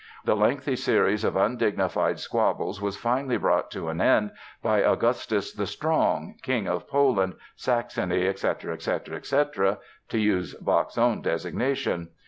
[0.25, 4.31] The lengthy series of undignified squabbles was finally brought to an end
[4.63, 9.77] by Augustus the Strong, King of Poland, Saxony, "etc., etc., etc."
[10.09, 12.09] (to use Bach's own designation).